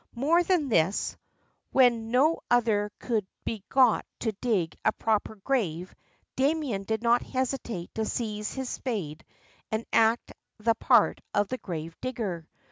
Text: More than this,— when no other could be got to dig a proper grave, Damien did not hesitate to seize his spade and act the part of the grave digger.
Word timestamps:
More 0.15 0.41
than 0.41 0.69
this,— 0.69 1.15
when 1.73 2.09
no 2.09 2.39
other 2.49 2.91
could 2.97 3.27
be 3.45 3.63
got 3.69 4.03
to 4.21 4.31
dig 4.31 4.75
a 4.83 4.91
proper 4.91 5.35
grave, 5.35 5.93
Damien 6.35 6.85
did 6.85 7.03
not 7.03 7.21
hesitate 7.21 7.93
to 7.93 8.05
seize 8.05 8.51
his 8.55 8.67
spade 8.69 9.23
and 9.71 9.85
act 9.93 10.33
the 10.57 10.73
part 10.73 11.21
of 11.35 11.49
the 11.49 11.59
grave 11.59 11.95
digger. 12.01 12.47